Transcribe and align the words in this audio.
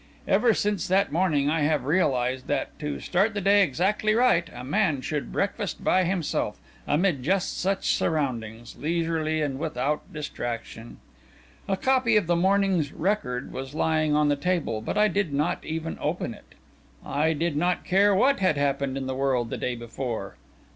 Ever 0.27 0.55
since 0.55 0.87
that 0.87 1.11
morning, 1.11 1.47
I 1.47 1.61
have 1.61 1.85
realised 1.85 2.47
that, 2.47 2.79
to 2.79 2.99
start 2.99 3.35
the 3.35 3.39
day 3.41 3.61
exactly 3.61 4.15
right, 4.15 4.49
a 4.51 4.63
man 4.63 5.01
should 5.01 5.31
breakfast 5.31 5.83
by 5.83 6.05
himself, 6.05 6.59
amid 6.87 7.21
just 7.21 7.59
such 7.61 7.93
surroundings, 7.95 8.75
leisurely 8.79 9.43
and 9.43 9.59
without 9.59 10.11
distraction. 10.11 10.97
A 11.67 11.77
copy 11.77 12.17
of 12.17 12.25
the 12.25 12.35
morning's 12.35 12.91
Record 12.91 13.53
was 13.53 13.75
lying 13.75 14.15
on 14.15 14.27
the 14.27 14.35
table, 14.35 14.81
but 14.81 14.97
I 14.97 15.07
did 15.07 15.31
not 15.33 15.63
even 15.63 15.99
open 16.01 16.33
it. 16.33 16.55
I 17.05 17.33
did 17.33 17.55
not 17.55 17.85
care 17.85 18.15
what 18.15 18.39
had 18.39 18.57
happened 18.57 18.97
in 18.97 19.05
the 19.05 19.13
world 19.13 19.51
the 19.51 19.55
day 19.57 19.75
before! 19.75 20.35